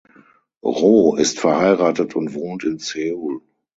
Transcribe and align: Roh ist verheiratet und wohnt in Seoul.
Roh 0.63 1.15
ist 1.15 1.39
verheiratet 1.39 2.15
und 2.15 2.33
wohnt 2.33 2.63
in 2.63 2.79
Seoul. 2.79 3.43